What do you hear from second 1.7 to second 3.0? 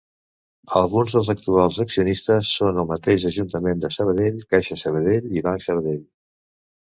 accionistes són el